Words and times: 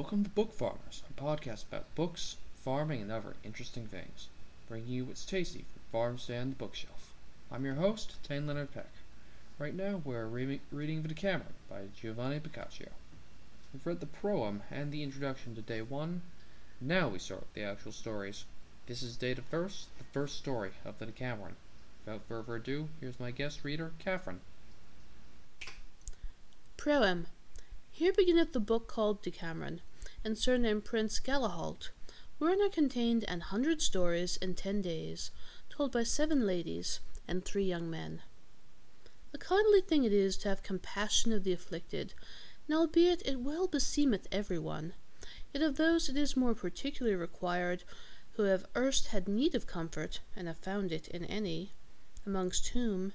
Welcome 0.00 0.24
to 0.24 0.30
Book 0.30 0.54
Farmers, 0.54 1.02
a 1.10 1.22
podcast 1.22 1.66
about 1.68 1.94
books, 1.94 2.38
farming, 2.64 3.02
and 3.02 3.12
other 3.12 3.36
interesting 3.44 3.86
things, 3.86 4.28
bringing 4.66 4.88
you 4.88 5.04
what's 5.04 5.26
tasty 5.26 5.66
from 5.74 5.82
farm 5.92 6.18
stand 6.18 6.52
to 6.52 6.58
bookshelf. 6.58 7.12
I'm 7.52 7.66
your 7.66 7.74
host, 7.74 8.14
Tane 8.22 8.46
Leonard 8.46 8.72
Peck. 8.72 8.88
Right 9.58 9.74
now, 9.74 10.00
we're 10.02 10.24
re- 10.24 10.62
reading 10.72 11.02
The 11.02 11.08
Decameron 11.08 11.52
by 11.68 11.88
Giovanni 11.94 12.38
Boccaccio. 12.38 12.88
We've 13.74 13.86
read 13.86 14.00
the 14.00 14.06
proem 14.06 14.62
and 14.70 14.90
the 14.90 15.02
introduction 15.02 15.54
to 15.54 15.60
day 15.60 15.82
one. 15.82 16.22
Now 16.80 17.08
we 17.08 17.18
start 17.18 17.42
with 17.42 17.52
the 17.52 17.64
actual 17.64 17.92
stories. 17.92 18.46
This 18.86 19.02
is 19.02 19.18
day 19.18 19.34
the 19.34 19.42
first, 19.42 19.86
the 19.98 20.04
first 20.04 20.38
story 20.38 20.70
of 20.86 20.98
the 20.98 21.04
Decameron. 21.04 21.56
Without 22.06 22.22
further 22.26 22.56
ado, 22.56 22.88
here's 23.00 23.20
my 23.20 23.32
guest 23.32 23.64
reader, 23.64 23.92
Catherine. 23.98 24.40
Proem. 26.78 27.26
Here 27.92 28.14
beginneth 28.14 28.54
the 28.54 28.60
book 28.60 28.88
called 28.88 29.20
Decameron, 29.20 29.82
and 30.24 30.36
surnamed 30.36 30.84
Prince 30.84 31.18
Galahalt, 31.18 31.90
wherein 32.38 32.60
are 32.60 32.68
contained 32.68 33.24
an 33.28 33.40
hundred 33.40 33.80
stories 33.80 34.36
in 34.38 34.54
ten 34.54 34.82
days, 34.82 35.30
told 35.68 35.92
by 35.92 36.02
seven 36.02 36.46
ladies 36.46 37.00
and 37.26 37.44
three 37.44 37.64
young 37.64 37.90
men. 37.90 38.22
A 39.32 39.38
kindly 39.38 39.80
thing 39.80 40.04
it 40.04 40.12
is 40.12 40.36
to 40.38 40.48
have 40.48 40.62
compassion 40.62 41.32
of 41.32 41.44
the 41.44 41.52
afflicted, 41.52 42.14
and 42.66 42.76
albeit 42.76 43.22
it 43.26 43.40
well 43.40 43.66
beseemeth 43.66 44.26
every 44.32 44.58
one, 44.58 44.94
yet 45.54 45.62
of 45.62 45.76
those 45.76 46.08
it 46.08 46.16
is 46.16 46.36
more 46.36 46.54
particularly 46.54 47.16
required 47.16 47.84
who 48.32 48.42
have 48.42 48.66
erst 48.76 49.08
had 49.08 49.28
need 49.28 49.54
of 49.54 49.66
comfort, 49.66 50.20
and 50.34 50.48
have 50.48 50.58
found 50.58 50.92
it 50.92 51.08
in 51.08 51.24
any, 51.24 51.72
amongst 52.26 52.68
whom, 52.68 53.12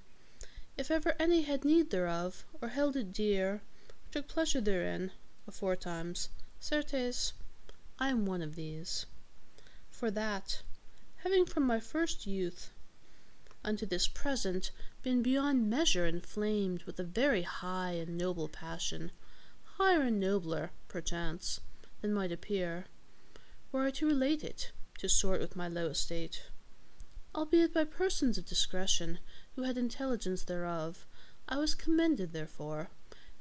if 0.78 0.92
ever 0.92 1.16
any 1.20 1.42
had 1.42 1.64
need 1.64 1.90
thereof, 1.90 2.45
or 2.62 2.70
held 2.70 2.95
it 2.95 3.14
dear, 3.14 3.62
or 3.90 4.12
took 4.12 4.28
pleasure 4.28 4.62
therein, 4.62 5.12
aforetimes, 5.48 6.30
certes, 6.67 7.33
I 7.99 8.09
am 8.09 8.25
one 8.25 8.41
of 8.41 8.55
these. 8.55 9.05
For 9.91 10.09
that, 10.09 10.63
having 11.17 11.45
from 11.45 11.61
my 11.61 11.80
first 11.80 12.25
youth 12.25 12.72
unto 13.63 13.85
this 13.85 14.07
present 14.07 14.72
been 15.03 15.22
beyond 15.22 15.69
measure 15.69 16.07
inflamed 16.07 16.81
with 16.83 16.99
a 16.99 17.03
very 17.03 17.44
high 17.44 17.91
and 17.91 18.17
noble 18.17 18.47
passion, 18.47 19.11
higher 19.77 20.02
and 20.02 20.19
nobler, 20.19 20.72
perchance, 20.88 21.59
than 22.02 22.13
might 22.13 22.31
appear, 22.31 22.85
were 23.72 23.83
I 23.83 23.91
to 23.91 24.07
relate 24.07 24.44
it, 24.44 24.72
to 24.97 25.07
sort 25.07 25.41
with 25.41 25.55
my 25.55 25.67
low 25.67 25.89
estate 25.89 26.50
albeit 27.35 27.73
by 27.73 27.83
persons 27.83 28.38
of 28.38 28.45
discretion, 28.45 29.19
who 29.55 29.63
had 29.63 29.77
intelligence 29.77 30.44
thereof, 30.44 31.05
I 31.47 31.57
was 31.57 31.75
commended 31.75 32.31
therefore, 32.31 32.89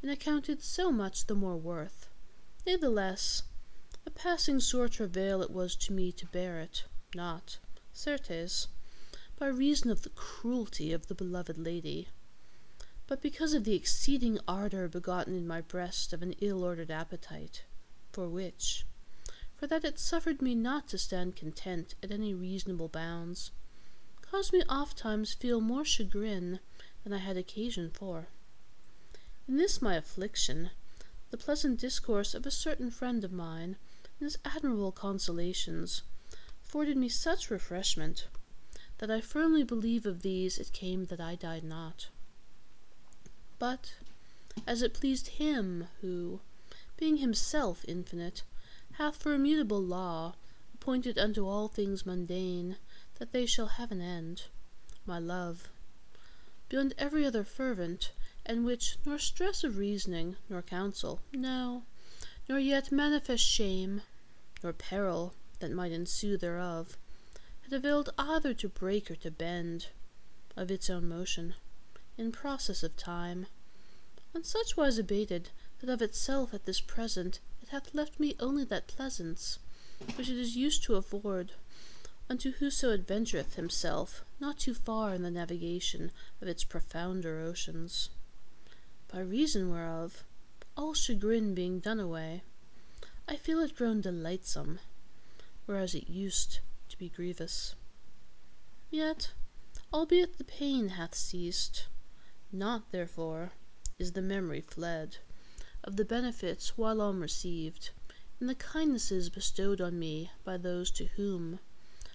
and 0.03 0.11
accounted 0.11 0.63
so 0.63 0.91
much 0.91 1.27
the 1.27 1.35
more 1.35 1.57
worth. 1.57 2.04
Natheless, 2.67 3.43
a 4.07 4.11
passing 4.11 4.59
sore 4.59 4.89
travail 4.89 5.43
it 5.43 5.51
was 5.51 5.77
to 5.77 5.93
me 5.93 6.11
to 6.13 6.25
bear 6.25 6.61
it, 6.61 6.85
not, 7.15 7.59
certes, 7.93 8.69
by 9.39 9.49
reason 9.49 9.91
of 9.91 10.01
the 10.01 10.09
cruelty 10.09 10.91
of 10.91 11.09
the 11.09 11.15
beloved 11.15 11.59
lady, 11.59 12.09
but 13.07 13.21
because 13.21 13.53
of 13.53 13.65
the 13.65 13.75
exceeding 13.75 14.39
ardour 14.49 14.89
begotten 14.89 15.37
in 15.37 15.47
my 15.47 15.61
breast 15.61 16.15
of 16.15 16.23
an 16.23 16.33
ill 16.41 16.65
ordered 16.65 16.91
appetite, 16.91 17.65
for 18.13 18.31
which, 18.31 18.87
for 19.55 19.67
that 19.67 19.85
it 19.85 19.99
suffered 19.99 20.41
me 20.41 20.55
not 20.55 20.89
to 20.89 20.97
stand 20.97 21.37
content 21.37 21.95
at 22.03 22.11
any 22.11 22.33
reasonable 22.33 22.89
bounds, 22.89 23.51
caused 24.23 24.55
me 24.55 24.63
ofttimes 24.71 25.35
feel 25.35 25.61
more 25.61 25.85
chagrin 25.85 26.61
than 27.03 27.13
I 27.13 27.19
had 27.19 27.37
occasion 27.37 27.91
for. 27.91 28.29
In 29.47 29.59
this 29.59 29.83
my 29.83 29.97
affliction, 29.97 30.71
the 31.35 31.45
pleasant 31.45 31.81
discourse 31.81 32.33
of 32.33 32.47
a 32.47 32.51
certain 32.53 32.93
friend 32.93 33.25
of 33.25 33.33
mine, 33.33 33.77
and 34.21 34.25
his 34.25 34.39
admirable 34.45 34.93
consolations, 34.93 36.03
afforded 36.65 36.97
me 36.97 37.09
such 37.09 37.51
refreshment, 37.51 38.29
that 38.99 39.11
I 39.11 39.21
firmly 39.21 39.65
believe 39.65 40.07
of 40.07 40.23
these 40.23 40.59
it 40.59 40.73
came 40.73 41.07
that 41.07 41.21
I 41.21 41.35
died 41.35 41.65
not. 41.65 42.07
But, 43.59 43.95
as 44.65 44.81
it 44.81 44.95
pleased 44.95 45.27
him 45.27 45.89
who, 46.01 46.39
being 46.97 47.17
himself 47.17 47.85
infinite, 47.89 48.45
hath 48.93 49.17
for 49.17 49.35
immutable 49.35 49.83
law 49.83 50.37
appointed 50.73 51.19
unto 51.19 51.49
all 51.49 51.67
things 51.67 52.07
mundane 52.07 52.77
that 53.19 53.33
they 53.33 53.45
shall 53.45 53.67
have 53.67 53.91
an 53.91 54.01
end, 54.01 54.43
my 55.05 55.19
love, 55.19 55.69
beyond 56.69 56.95
every 56.97 57.27
other 57.27 57.43
fervent, 57.43 58.13
and 58.47 58.65
which 58.65 58.99
nor 59.07 59.19
stress 59.19 59.65
of 59.65 59.79
reasoning, 59.79 60.37
nor 60.51 60.61
counsel, 60.61 61.21
no, 61.33 61.85
nor 62.49 62.59
yet 62.59 62.93
manifest 62.93 63.43
shame, 63.43 64.03
nor 64.63 64.73
peril 64.73 65.35
that 65.61 65.73
might 65.73 65.93
ensue 65.93 66.37
thereof, 66.37 66.99
had 67.63 67.73
availed 67.73 68.13
either 68.19 68.53
to 68.53 68.69
break 68.69 69.11
or 69.11 69.17
to 69.17 69.31
bend, 69.31 69.87
of 70.57 70.71
its 70.71 70.91
own 70.91 71.09
motion, 71.09 71.55
in 72.19 72.31
process 72.31 72.83
of 72.83 72.97
time, 72.97 73.47
on 74.35 74.45
such 74.45 74.77
wise 74.77 74.99
abated 74.99 75.49
that 75.81 75.89
of 75.89 76.03
itself 76.03 76.53
at 76.53 76.67
this 76.67 76.81
present 76.81 77.41
it 77.63 77.69
hath 77.71 77.95
left 77.95 78.21
me 78.21 78.37
only 78.39 78.65
that 78.65 78.87
pleasance 78.87 79.59
which 80.17 80.29
it 80.29 80.37
is 80.37 80.57
used 80.57 80.83
to 80.83 80.97
afford 80.97 81.53
unto 82.29 82.53
whoso 82.53 82.97
adventureth 82.97 83.55
himself 83.55 84.25
not 84.41 84.59
too 84.59 84.75
far 84.75 85.15
in 85.15 85.23
the 85.23 85.31
navigation 85.31 86.11
of 86.41 86.49
its 86.49 86.65
profounder 86.65 87.41
oceans. 87.41 88.11
By 89.15 89.21
reason 89.21 89.71
whereof, 89.71 90.25
all 90.77 90.93
chagrin 90.93 91.55
being 91.55 91.79
done 91.79 92.01
away, 92.01 92.43
I 93.29 93.37
feel 93.37 93.61
it 93.61 93.77
grown 93.77 94.01
delightsome, 94.01 94.81
whereas 95.67 95.95
it 95.95 96.09
used 96.09 96.59
to 96.89 96.99
be 96.99 97.11
grievous. 97.11 97.77
Yet, 98.91 99.31
albeit 99.93 100.37
the 100.37 100.43
pain 100.43 100.89
hath 100.89 101.15
ceased, 101.15 101.87
not, 102.51 102.91
therefore, 102.91 103.53
is 104.01 104.15
the 104.15 104.21
memory 104.21 104.61
fled 104.61 105.19
of 105.85 105.95
the 105.95 106.05
benefits 106.05 106.77
whilom 106.77 107.21
received, 107.21 107.91
and 108.41 108.49
the 108.49 108.57
kindnesses 108.57 109.31
bestowed 109.31 109.81
on 109.81 109.97
me 109.97 110.33
by 110.43 110.57
those 110.57 110.91
to 110.91 111.05
whom, 111.05 111.61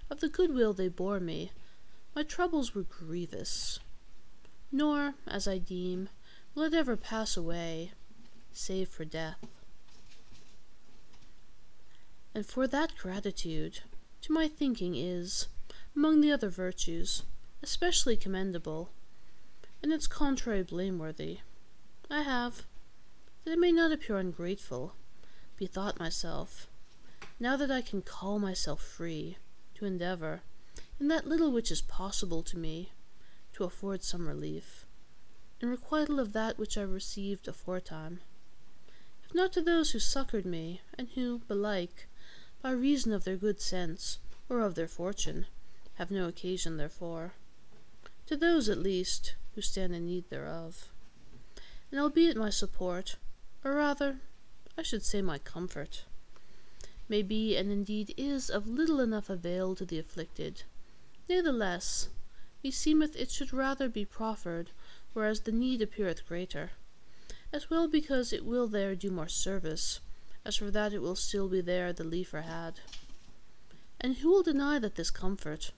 of 0.09 0.19
the 0.19 0.27
goodwill 0.27 0.73
they 0.73 0.89
bore 0.89 1.21
me, 1.21 1.53
my 2.13 2.23
troubles 2.23 2.75
were 2.75 2.83
grievous. 2.83 3.79
Nor, 4.69 5.13
as 5.25 5.47
I 5.47 5.59
deem, 5.59 6.09
will 6.55 6.63
it 6.63 6.73
ever 6.73 6.97
pass 6.97 7.37
away, 7.37 7.91
save 8.51 8.89
for 8.89 9.05
death. 9.05 9.37
And 12.33 12.45
for 12.45 12.67
that 12.67 12.97
gratitude, 12.97 13.79
to 14.21 14.31
my 14.31 14.47
thinking, 14.47 14.95
is, 14.95 15.47
among 15.95 16.21
the 16.21 16.31
other 16.31 16.49
virtues, 16.49 17.23
especially 17.63 18.15
commendable, 18.15 18.89
and 19.81 19.91
its 19.91 20.07
contrary 20.07 20.63
blameworthy. 20.63 21.39
I 22.09 22.21
have, 22.21 22.63
that 23.43 23.53
it 23.53 23.59
may 23.59 23.71
not 23.71 23.91
appear 23.91 24.17
ungrateful, 24.17 24.93
bethought 25.57 25.99
myself, 25.99 26.67
now 27.39 27.55
that 27.57 27.71
I 27.71 27.81
can 27.81 28.01
call 28.01 28.39
myself 28.39 28.81
free, 28.81 29.37
to 29.75 29.85
endeavour, 29.85 30.41
in 30.99 31.07
that 31.07 31.27
little 31.27 31.51
which 31.51 31.71
is 31.71 31.81
possible 31.81 32.43
to 32.43 32.57
me, 32.57 32.91
to 33.53 33.63
afford 33.63 34.03
some 34.03 34.27
relief, 34.27 34.85
in 35.61 35.69
requital 35.69 36.19
of 36.19 36.33
that 36.33 36.57
which 36.57 36.77
I 36.77 36.81
received 36.81 37.47
aforetime, 37.47 38.21
if 39.23 39.35
not 39.35 39.51
to 39.53 39.61
those 39.61 39.91
who 39.91 39.99
succoured 39.99 40.45
me, 40.45 40.81
and 40.97 41.09
who, 41.09 41.39
belike, 41.47 42.07
by 42.61 42.71
reason 42.71 43.13
of 43.13 43.25
their 43.25 43.37
good 43.37 43.59
sense, 43.59 44.19
or 44.47 44.61
of 44.61 44.75
their 44.75 44.87
fortune, 44.87 45.45
have 45.95 46.09
no 46.09 46.27
occasion 46.27 46.77
therefor, 46.77 47.33
to 48.25 48.37
those 48.37 48.69
at 48.69 48.77
least 48.77 49.35
who 49.53 49.61
stand 49.61 49.93
in 49.93 50.05
need 50.05 50.29
thereof. 50.29 50.89
And 51.91 51.99
albeit 51.99 52.37
my 52.37 52.49
support, 52.49 53.17
or 53.63 53.75
rather, 53.75 54.19
I 54.77 54.81
should 54.81 55.03
say 55.03 55.21
my 55.21 55.39
comfort, 55.39 56.05
may 57.09 57.21
be 57.21 57.57
and 57.57 57.71
indeed 57.71 58.13
is 58.15 58.49
of 58.49 58.67
little 58.67 58.99
enough 59.01 59.29
avail 59.29 59.75
to 59.75 59.85
the 59.85 59.99
afflicted, 59.99 60.63
natheless, 61.27 62.07
meseemeth 62.63 63.15
it 63.15 63.29
should 63.29 63.51
rather 63.51 63.89
be 63.89 64.05
proffered 64.05 64.71
whereas 65.13 65.41
the 65.41 65.51
need 65.51 65.81
appeareth 65.81 66.27
greater, 66.27 66.71
as 67.51 67.69
well 67.69 67.87
because 67.87 68.31
it 68.31 68.45
will 68.45 68.67
there 68.67 68.95
do 68.95 69.09
more 69.09 69.27
service, 69.27 69.99
as 70.45 70.55
for 70.55 70.71
that 70.71 70.93
it 70.93 71.01
will 71.01 71.15
still 71.15 71.47
be 71.47 71.61
there 71.61 71.91
the 71.91 72.03
liefer 72.03 72.41
had. 72.41 72.79
And 73.99 74.17
who 74.17 74.29
will 74.29 74.43
deny 74.43 74.79
that 74.79 74.95
this 74.95 75.11
comfort, 75.11 75.71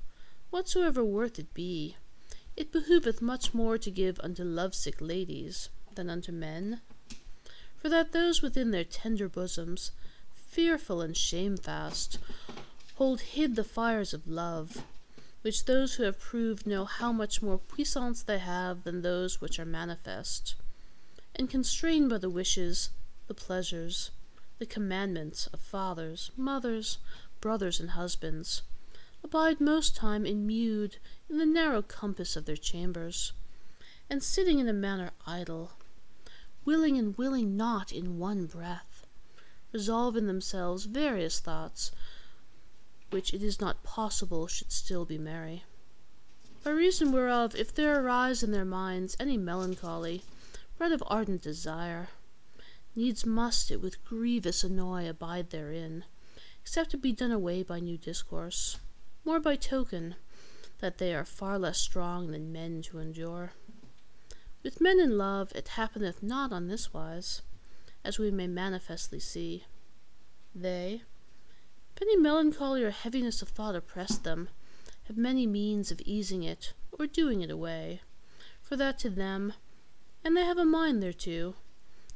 whatsoever 0.50 1.04
worth 1.04 1.40
it 1.40 1.54
be, 1.54 1.96
it 2.56 2.72
behoveth 2.72 3.22
much 3.22 3.54
more 3.54 3.78
to 3.78 3.90
give 3.90 4.20
unto 4.20 4.44
lovesick 4.44 5.00
ladies 5.00 5.70
than 5.96 6.10
unto 6.10 6.32
men? 6.32 6.82
For 7.78 7.90
that 7.90 8.12
those 8.12 8.42
within 8.42 8.72
their 8.72 8.84
tender 8.84 9.28
bosoms 9.28 9.92
fearful 10.36 11.02
and 11.02 11.16
shamefast, 11.16 12.18
hold 12.96 13.22
hid 13.22 13.56
the 13.56 13.64
fires 13.64 14.14
of 14.14 14.28
love, 14.28 14.84
which 15.42 15.66
those 15.66 15.96
who 15.96 16.04
have 16.04 16.20
proved 16.20 16.68
know 16.68 16.86
how 16.86 17.12
much 17.12 17.42
more 17.42 17.58
puissance 17.58 18.22
they 18.22 18.38
have 18.38 18.84
than 18.84 19.02
those 19.02 19.42
which 19.42 19.60
are 19.60 19.66
manifest, 19.66 20.56
and 21.36 21.50
constrained 21.50 22.10
by 22.10 22.18
the 22.18 22.30
wishes, 22.30 22.90
the 23.28 23.34
pleasures, 23.34 24.12
the 24.60 24.66
commandments 24.66 25.48
of 25.48 25.60
fathers, 25.60 26.32
mothers, 26.38 27.00
brothers, 27.40 27.80
and 27.80 27.92
husbands, 27.92 28.62
abide 29.24 29.60
most 29.60 29.96
time 29.96 30.26
immewed 30.26 30.98
in 31.30 31.38
the 31.40 31.46
narrow 31.46 31.82
compass 31.82 32.36
of 32.36 32.46
their 32.46 32.58
chambers, 32.58 33.34
and 34.10 34.22
sitting 34.22 34.60
in 34.60 34.68
a 34.68 34.74
manner 34.74 35.12
idle, 35.26 35.72
willing 36.66 36.98
and 36.98 37.18
willing 37.18 37.58
not 37.58 37.92
in 37.92 38.20
one 38.20 38.46
breath, 38.46 39.08
resolve 39.72 40.16
in 40.16 40.28
themselves 40.28 40.86
various 40.86 41.40
thoughts, 41.40 41.92
which 43.12 43.34
it 43.34 43.44
is 43.44 43.62
not 43.62 43.84
possible 43.84 44.48
should 44.48 44.72
still 44.72 45.06
be 45.06 45.18
merry. 45.18 45.64
By 46.64 46.72
reason 46.72 47.12
whereof, 47.12 47.56
if 47.56 47.74
there 47.74 48.02
arise 48.02 48.44
in 48.44 48.52
their 48.52 48.66
minds 48.66 49.16
any 49.20 49.38
melancholy, 49.38 50.24
bred 50.78 50.92
of 50.92 51.04
ardent 51.08 51.42
desire, 51.42 52.10
needs 52.96 53.26
must 53.26 53.72
it 53.72 53.82
with 53.82 54.04
grievous 54.04 54.64
annoy 54.64 55.10
abide 55.10 55.50
therein, 55.50 56.06
except 56.62 56.94
it 56.94 57.02
be 57.02 57.12
done 57.12 57.32
away 57.32 57.64
by 57.64 57.80
new 57.80 57.98
discourse, 57.98 58.78
more 59.24 59.40
by 59.40 59.56
token 59.56 60.16
that 60.80 60.98
they 60.98 61.14
are 61.14 61.26
far 61.26 61.58
less 61.60 61.78
strong 61.78 62.32
than 62.32 62.52
men 62.52 62.82
to 62.82 63.00
endure. 63.00 63.54
With 64.64 64.82
men 64.82 65.00
in 65.00 65.18
love 65.18 65.52
it 65.56 65.70
happeneth 65.70 66.22
not 66.22 66.52
on 66.52 66.68
this 66.68 66.94
wise, 66.94 67.42
as 68.04 68.20
we 68.20 68.32
may 68.32 68.48
manifestly 68.48 69.20
see. 69.20 69.66
They, 70.54 71.04
any 72.02 72.18
melancholy 72.18 72.84
or 72.84 72.90
heaviness 72.90 73.42
of 73.42 73.50
thought 73.50 73.76
oppress 73.76 74.18
them, 74.18 74.50
have 75.04 75.18
many 75.18 75.46
means 75.46 75.92
of 75.92 76.02
easing 76.02 76.44
it 76.44 76.74
or 76.92 77.06
doing 77.06 77.42
it 77.42 77.52
away, 77.52 78.02
for 78.62 78.76
that 78.76 78.98
to 79.00 79.10
them, 79.10 79.54
and 80.24 80.36
they 80.36 80.44
have 80.44 80.58
a 80.58 80.66
mind 80.66 81.02
thereto, 81.02 81.56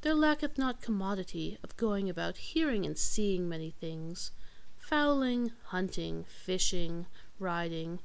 there 0.01 0.15
lacketh 0.15 0.57
not 0.57 0.81
commodity 0.81 1.57
of 1.63 1.77
going 1.77 2.09
about 2.09 2.37
hearing 2.37 2.85
and 2.85 2.97
seeing 2.97 3.47
many 3.47 3.71
things, 3.71 4.31
fowling, 4.77 5.51
hunting, 5.65 6.25
fishing, 6.25 7.05
riding, 7.39 7.99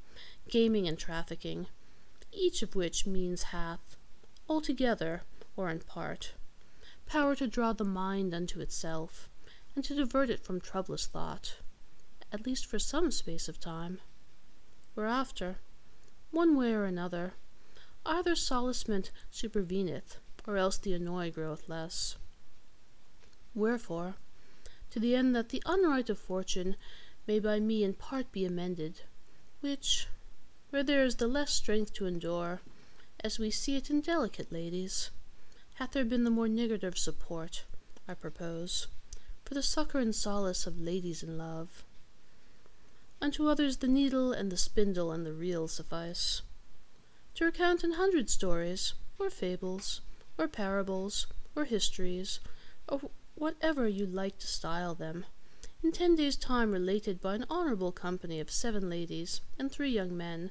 gaming, 0.49 0.87
and 0.87 0.99
trafficking, 0.99 1.67
each 2.33 2.63
of 2.63 2.75
which 2.75 3.07
means 3.07 3.45
hath, 3.45 3.97
altogether 4.49 5.23
or 5.57 5.71
in 5.71 5.81
part, 5.81 6.35
power 7.07 7.35
to 7.35 7.47
draw 7.47 7.73
the 7.73 7.85
mind 7.85 8.35
unto 8.35 8.61
itself, 8.61 9.29
and 9.75 9.85
to 9.85 9.95
divert 9.95 10.31
it 10.31 10.41
from 10.41 10.61
troublous 10.61 11.07
thought, 11.07 11.57
at 12.33 12.47
least 12.47 12.65
for 12.65 12.79
some 12.79 13.11
space 13.11 13.49
of 13.49 13.59
time; 13.59 14.01
whereafter, 14.95 15.59
one 16.31 16.57
way 16.57 16.73
or 16.73 16.85
another, 16.85 17.35
either 18.07 18.37
solacement 18.37 19.11
superveneth, 19.33 20.19
or 20.47 20.57
else 20.57 20.79
the 20.79 20.93
annoy 20.93 21.31
groweth 21.31 21.69
less. 21.69 22.17
Wherefore, 23.55 24.15
to 24.91 25.01
the 25.01 25.17
end 25.17 25.35
that 25.35 25.49
the 25.49 25.63
unright 25.67 26.09
of 26.09 26.19
fortune 26.19 26.77
may 27.27 27.41
by 27.41 27.59
me 27.59 27.83
in 27.83 27.95
part 27.95 28.31
be 28.31 28.45
amended, 28.45 29.03
which, 29.61 30.07
where 30.71 30.85
there 30.85 31.05
is 31.05 31.17
the 31.17 31.27
less 31.27 31.53
strength 31.53 31.93
to 31.95 32.07
endure, 32.07 32.61
as 33.25 33.39
we 33.39 33.51
see 33.51 33.77
it 33.77 33.91
in 33.91 34.01
delicate 34.01 34.53
ladies, 34.53 35.11
hath 35.75 35.93
there 35.93 36.05
been 36.05 36.25
the 36.25 36.31
more 36.31 36.49
niggard 36.49 36.85
of 36.85 36.97
support, 36.97 37.65
I 38.07 38.15
propose, 38.15 38.87
for 39.45 39.55
the 39.55 39.63
succour 39.63 40.01
and 40.01 40.15
solace 40.15 40.67
of 40.67 40.81
ladies 40.81 41.23
in 41.23 41.37
love. 41.37 41.85
Unto 43.23 43.49
others 43.49 43.77
the 43.77 43.87
needle 43.87 44.33
and 44.33 44.51
the 44.51 44.57
spindle 44.57 45.13
and 45.13 45.27
the 45.27 45.33
reel 45.35 45.69
suffice. 45.69 46.41
To 47.35 47.45
recount 47.45 47.85
an 47.85 47.93
hundred 47.93 48.31
stories, 48.31 48.95
or 49.19 49.29
fables, 49.29 50.01
or 50.39 50.49
parables, 50.49 51.27
or 51.55 51.67
histories, 51.67 52.41
or 52.89 53.11
whatever 53.35 53.87
you 53.87 54.07
like 54.07 54.39
to 54.39 54.47
style 54.47 54.95
them, 54.95 55.27
in 55.83 55.93
ten 55.93 56.17
days' 56.17 56.35
time 56.35 56.73
related 56.73 57.21
by 57.21 57.35
an 57.35 57.45
honourable 57.51 57.93
company 57.93 58.41
of 58.41 58.51
seven 58.51 58.89
ladies 58.89 59.43
and 59.59 59.71
three 59.71 59.91
young 59.91 60.17
men, 60.17 60.51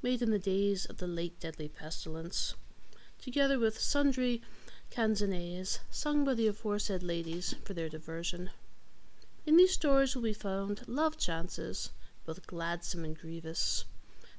made 0.00 0.22
in 0.22 0.30
the 0.30 0.38
days 0.38 0.86
of 0.86 0.98
the 0.98 1.08
late 1.08 1.40
deadly 1.40 1.68
pestilence, 1.68 2.54
together 3.20 3.58
with 3.58 3.80
sundry 3.80 4.40
canzonets 4.90 5.80
sung 5.90 6.24
by 6.24 6.34
the 6.34 6.46
aforesaid 6.46 7.02
ladies 7.02 7.56
for 7.64 7.74
their 7.74 7.88
diversion. 7.88 8.50
In 9.46 9.56
these 9.56 9.72
stories 9.72 10.14
will 10.14 10.22
be 10.22 10.32
found 10.32 10.86
love 10.86 11.18
chances, 11.18 11.90
both 12.26 12.46
gladsome 12.46 13.04
and 13.04 13.18
grievous, 13.18 13.84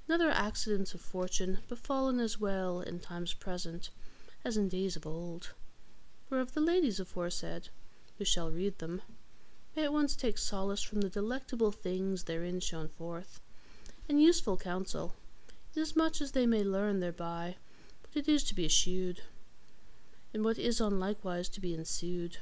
and 0.07 0.13
other 0.15 0.31
accidents 0.31 0.93
of 0.93 1.01
fortune 1.01 1.59
befallen 1.67 2.19
as 2.19 2.39
well 2.39 2.81
in 2.81 2.99
times 2.99 3.33
present 3.33 3.89
as 4.43 4.57
in 4.57 4.67
days 4.69 4.95
of 4.95 5.05
old; 5.05 5.53
whereof 6.29 6.53
the 6.53 6.59
ladies 6.61 6.99
aforesaid, 6.99 7.69
who 8.17 8.25
shall 8.25 8.49
read 8.51 8.77
them, 8.79 9.01
may 9.75 9.83
at 9.83 9.93
once 9.93 10.15
take 10.15 10.37
solace 10.37 10.81
from 10.81 11.01
the 11.01 11.09
delectable 11.09 11.71
things 11.71 12.23
therein 12.23 12.59
shown 12.59 12.87
forth, 12.87 13.39
and 14.09 14.21
useful 14.21 14.57
counsel, 14.57 15.13
inasmuch 15.75 16.21
as 16.21 16.31
they 16.31 16.45
may 16.45 16.63
learn 16.63 16.99
thereby 16.99 17.55
what 18.01 18.15
it 18.15 18.27
is 18.27 18.43
to 18.43 18.55
be 18.55 18.65
eschewed, 18.65 19.21
and 20.33 20.43
what 20.43 20.57
is 20.57 20.81
on 20.81 20.99
likewise 20.99 21.49
to 21.49 21.61
be 21.61 21.73
ensued; 21.73 22.37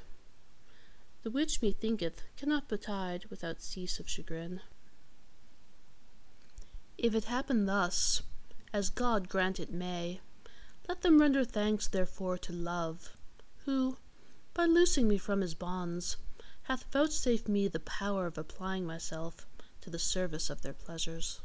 the 1.23 1.31
which 1.31 1.61
methinketh 1.61 2.23
cannot 2.37 2.67
betide 2.67 3.25
without 3.25 3.61
cease 3.61 3.99
of 3.99 4.09
chagrin. 4.09 4.61
If 7.03 7.13
it 7.15 7.25
happen 7.25 7.65
thus, 7.65 8.21
as 8.71 8.89
God 8.89 9.27
grant 9.27 9.59
it 9.59 9.73
may. 9.73 10.21
Let 10.87 11.01
them 11.01 11.19
render 11.19 11.43
thanks 11.43 11.85
therefore 11.85 12.37
to 12.37 12.53
Love, 12.53 13.17
who, 13.65 13.97
by 14.53 14.67
loosing 14.67 15.09
me 15.09 15.17
from 15.17 15.41
his 15.41 15.53
bonds, 15.53 16.15
hath 16.63 16.89
vouchsafed 16.93 17.49
me 17.49 17.67
the 17.67 17.81
power 17.81 18.25
of 18.25 18.37
applying 18.37 18.85
myself 18.85 19.45
to 19.81 19.89
the 19.89 19.99
service 19.99 20.49
of 20.49 20.61
their 20.61 20.71
pleasures. 20.71 21.41